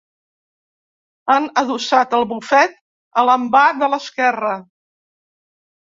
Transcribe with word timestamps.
Han 1.33 1.45
adossat 1.63 2.17
el 2.19 2.25
bufet 2.33 2.75
a 3.23 3.27
l'envà 3.31 3.63
de 3.85 3.93
l'esquerra. 3.95 4.59